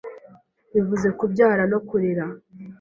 bivuze 0.73 1.07
kubyara 1.19 1.63
no 1.71 1.79
kurera 1.87 2.25